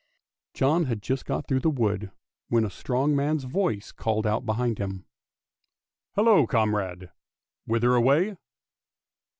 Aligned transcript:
John 0.55 0.85
had 0.85 1.03
just 1.03 1.25
got 1.25 1.47
through 1.47 1.59
the 1.59 1.69
wood, 1.69 2.09
when 2.47 2.65
a 2.65 2.71
strong 2.71 3.15
man's 3.15 3.43
voice 3.43 3.91
called 3.91 4.25
out 4.25 4.47
behind 4.47 4.79
him," 4.79 5.05
Hallo, 6.15 6.47
comrade! 6.47 7.11
whither 7.67 7.93
away? 7.93 8.35